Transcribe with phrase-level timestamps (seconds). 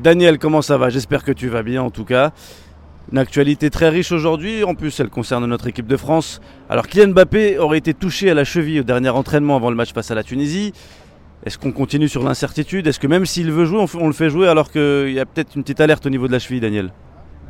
[0.00, 0.88] Daniel, comment ça va?
[0.88, 2.32] J'espère que tu vas bien en tout cas.
[3.10, 6.40] Une actualité très riche aujourd'hui, en plus elle concerne notre équipe de France.
[6.68, 9.92] Alors Kylian Mbappé aurait été touché à la cheville au dernier entraînement avant le match
[9.92, 10.72] face à la Tunisie.
[11.44, 12.86] Est-ce qu'on continue sur l'incertitude?
[12.86, 15.56] Est-ce que même s'il veut jouer, on le fait jouer alors qu'il y a peut-être
[15.56, 16.92] une petite alerte au niveau de la cheville, Daniel?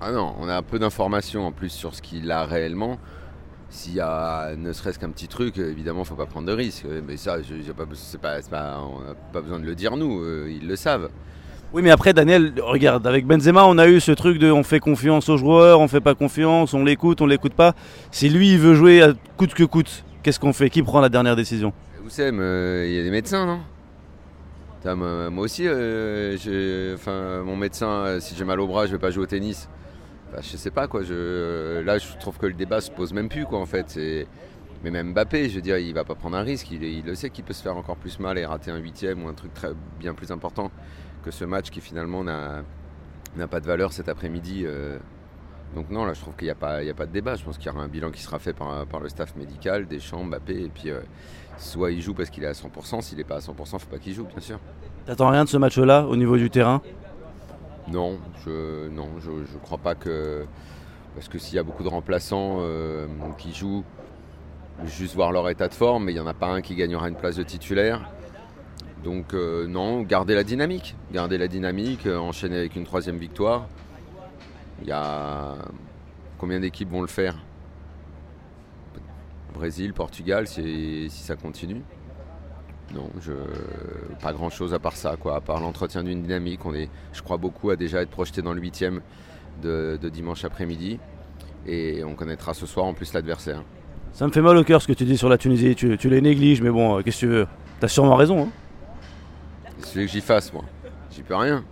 [0.00, 2.98] Ah non, on a un peu d'informations en plus sur ce qu'il a réellement.
[3.70, 6.52] S'il y a ne serait-ce qu'un petit truc, évidemment, il ne faut pas prendre de
[6.52, 6.84] risques.
[7.06, 7.38] Mais ça,
[8.50, 11.08] pas, on n'a pas besoin de le dire nous, ils le savent.
[11.76, 14.80] Oui, mais après, Daniel, regarde, avec Benzema, on a eu ce truc de on fait
[14.80, 17.74] confiance aux joueurs, on fait pas confiance, on l'écoute, on l'écoute pas.
[18.10, 20.70] Si lui, il veut jouer à coûte que coûte, qu'est-ce qu'on fait?
[20.70, 21.74] Qui prend la dernière décision?
[22.02, 22.30] Vous savez,
[22.88, 23.60] il y a des médecins, non?
[25.30, 26.96] Moi aussi, euh,
[27.44, 29.68] mon médecin, euh, si j'ai mal au bras, je vais pas jouer au tennis.
[30.34, 31.02] Je je sais pas quoi.
[31.02, 33.98] Je, là, je trouve que le débat se pose même plus quoi en fait.
[34.86, 36.70] Mais même Mbappé, je veux dire, il va pas prendre un risque.
[36.70, 39.24] Il, il le sait qu'il peut se faire encore plus mal et rater un huitième
[39.24, 40.70] ou un truc très, bien plus important
[41.24, 44.62] que ce match qui finalement n'a pas de valeur cet après-midi.
[44.64, 44.96] Euh.
[45.74, 47.34] donc non, là je trouve qu'il n'y a, pas, a pas de débat.
[47.34, 49.88] Je pense qu'il y aura un bilan qui sera fait par, par le staff médical,
[49.88, 51.00] Deschamps, Mbappé, et puis euh,
[51.58, 53.78] soit il joue parce qu'il est à 100%, s'il n'est pas à 100%, il ne
[53.80, 54.60] faut pas qu'il joue, bien sûr.
[55.04, 56.80] T'attends rien de ce match-là au niveau du terrain?
[57.88, 60.44] Non, je non, je, crois pas que...
[61.16, 63.82] Parce que s'il y a beaucoup de remplaçants euh, qui jouent,
[64.84, 67.08] juste voir leur état de forme, mais il n'y en a pas un qui gagnera
[67.08, 68.10] une place de titulaire.
[69.04, 70.96] Donc euh, non, garder la dynamique.
[71.12, 73.66] Garder la dynamique, euh, enchaîner avec une troisième victoire.
[74.82, 75.54] Il y a
[76.38, 77.36] combien d'équipes vont le faire?
[79.54, 81.82] Brésil, Portugal, si, ça continue.
[82.94, 83.32] Non, je,
[84.20, 86.64] pas grand chose à part ça, quoi, à part l'entretien d'une dynamique.
[86.66, 89.00] On est, je crois beaucoup à déjà être projeté dans le huitième
[89.62, 90.98] de, de dimanche après-midi.
[91.64, 93.62] Et on connaîtra ce soir en plus l'adversaire.
[94.16, 95.74] Ça me fait mal au cœur ce que tu dis sur la Tunisie.
[95.74, 97.46] Tu, les négliges, mais bon, euh, qu'est-ce que tu veux?
[97.80, 98.44] T'as sûrement raison.
[98.44, 98.48] Hein
[99.80, 100.64] c'est que j'y fasse, moi?
[101.14, 101.62] J'y peux rien.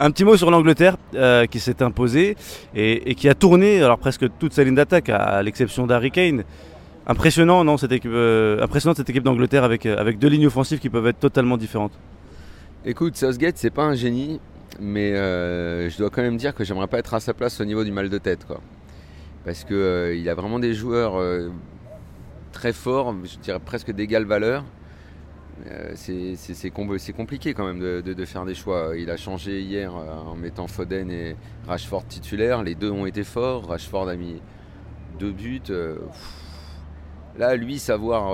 [0.00, 2.36] Un petit mot sur l'Angleterre euh, qui s'est imposée
[2.74, 6.42] et, qui a tourné alors presque toute sa ligne d'attaque, à, l'exception d'Harry Kane.
[7.06, 11.06] Impressionnant, non, cette équipe, euh, cette équipe d'Angleterre avec, avec deux lignes offensives qui peuvent
[11.06, 11.92] être totalement différentes.
[12.84, 14.40] Écoute, Southgate, c'est pas un génie,
[14.80, 17.84] mais je dois quand même dire que j'aimerais pas être à sa place au niveau
[17.84, 18.60] du mal de tête, quoi.
[19.44, 21.20] Parce que il a vraiment des joueurs
[22.62, 24.64] très forts, je dirais presque d'égale valeur.
[25.66, 28.92] Euh, c'est compliqué quand même de, faire des choix.
[28.96, 31.34] Il a changé hier euh, en mettant Foden et
[31.66, 32.62] Rashford titulaire.
[32.62, 33.66] Les deux ont été forts.
[33.66, 34.40] Rashford a mis
[35.18, 35.60] deux buts.
[35.70, 35.98] Euh,
[37.36, 38.28] là, lui, savoir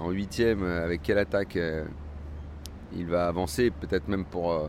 [0.00, 1.56] en huitième avec quelle attaque
[2.96, 4.68] il va avancer, peut-être même pour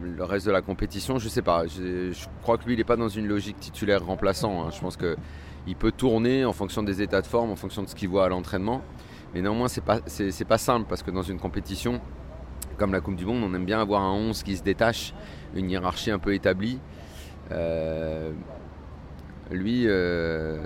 [0.00, 1.66] le reste de la compétition, je sais pas.
[1.66, 4.64] Je, crois que lui, il n'est pas dans une logique titulaire remplaçant.
[4.64, 4.70] Hein.
[4.70, 7.94] Je pense qu'il peut tourner en fonction des états de forme, en fonction de ce
[7.94, 8.82] qu'il voit à l'entraînement.
[9.34, 10.00] Mais néanmoins, c'est pas,
[10.48, 12.00] pas simple parce que dans une compétition
[12.76, 15.14] comme la Coupe du Monde, on aime bien avoir un 11 qui se détache,
[15.54, 16.78] une hiérarchie un peu établie.
[17.50, 18.32] Euh,
[19.50, 20.58] lui, euh,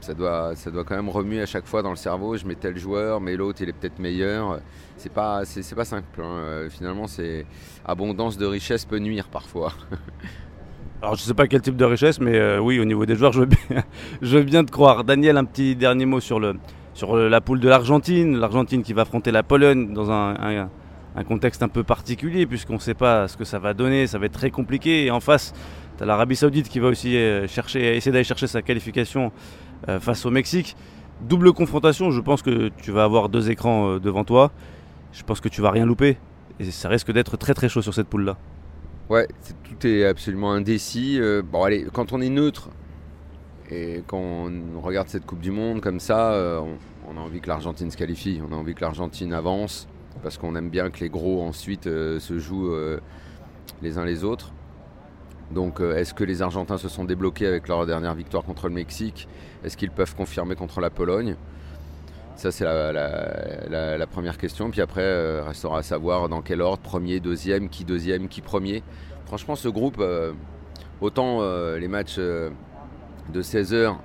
[0.00, 2.36] ça, doit, ça doit quand même remuer à chaque fois dans le cerveau.
[2.36, 4.60] Je mets tel joueur, mais l'autre, il est peut-être meilleur.
[4.96, 6.06] C'est pas, c'est, pas simple.
[6.18, 6.24] Hein.
[6.24, 7.46] Euh, finalement, c'est
[7.84, 9.72] abondance de richesse peut nuire parfois.
[11.02, 13.40] Alors je sais pas quel type de richesse, mais oui, au niveau des joueurs, je
[14.20, 15.02] veux, bien, te croire.
[15.02, 16.56] Daniel, un petit dernier mot sur le,
[16.92, 20.68] sur la poule de l'Argentine, l'Argentine qui va affronter la Pologne dans un,
[21.26, 24.26] contexte un peu particulier puisqu'on ne sait pas ce que ça va donner, ça va
[24.26, 25.06] être très compliqué.
[25.06, 25.54] Et en face,
[25.96, 29.69] tu as l'Arabie Saoudite qui va aussi euh, chercher, essayer d'aller chercher sa qualification euh,
[30.00, 30.76] face au Mexique.
[31.22, 34.52] Double confrontation, je pense que tu vas avoir deux écrans euh, devant toi.
[35.12, 36.16] Je pense que tu vas rien louper.
[36.58, 38.36] Et ça risque d'être très très chaud sur cette poule-là.
[39.08, 39.26] Ouais,
[39.64, 41.20] tout est absolument indécis.
[41.50, 42.68] bon allez, quand on est neutre,
[43.70, 46.62] et quand on regarde cette Coupe du Monde comme ça,
[47.10, 49.88] on a envie que l'Argentine se qualifie, on a envie que l'Argentine avance,
[50.22, 53.00] parce qu'on aime bien que les gros ensuite euh, se jouent euh,
[53.82, 54.52] les uns les autres.
[55.50, 58.74] Donc euh, est-ce que les Argentins se sont débloqués avec leur dernière victoire contre le
[58.74, 59.28] Mexique?
[59.64, 61.36] Est-ce qu'ils peuvent confirmer contre la Pologne?
[62.36, 64.70] Ça c'est la, première question.
[64.70, 68.82] Puis après, restera à savoir dans quel ordre, premier, deuxième, qui deuxième, qui premier.
[69.26, 70.02] Franchement ce groupe,
[71.02, 71.42] autant
[71.74, 74.00] les matchs de 16 heures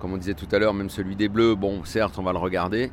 [0.00, 2.38] comme on disait tout à l'heure, même celui des Bleus, bon, certes, on va le
[2.38, 2.90] regarder,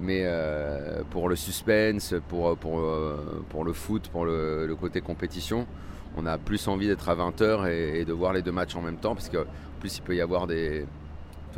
[0.00, 5.66] mais euh, pour le suspense, pour, pour, euh, pour le foot, pour le, côté compétition,
[6.16, 8.96] on a plus envie d'être à 20h et, de voir les deux matchs en même
[8.96, 9.44] temps, parce qu'en
[9.80, 10.86] plus, il peut y avoir des,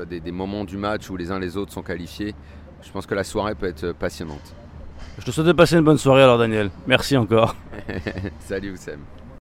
[0.06, 2.34] des, moments du match où les uns les autres sont qualifiés.
[2.82, 4.54] Je pense que la soirée peut être passionnante.
[5.18, 6.70] Je te souhaite de passer une bonne soirée alors, Daniel.
[6.86, 7.54] Merci encore.
[8.40, 9.00] Salut, Oussem.